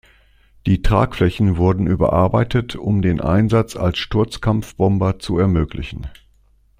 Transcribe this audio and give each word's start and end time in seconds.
Die 0.65 0.81
Tragflächen 0.81 1.57
wurden 1.57 1.85
überarbeitet, 1.85 2.75
um 2.75 3.03
den 3.03 3.21
Einsatz 3.21 3.75
als 3.75 3.99
Sturzkampfbomber 3.99 5.19
zu 5.19 5.37
ermöglichen. 5.37 6.07